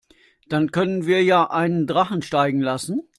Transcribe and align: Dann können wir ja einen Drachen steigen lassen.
Dann 0.49 0.71
können 0.71 1.05
wir 1.05 1.23
ja 1.23 1.51
einen 1.51 1.85
Drachen 1.85 2.23
steigen 2.23 2.59
lassen. 2.59 3.03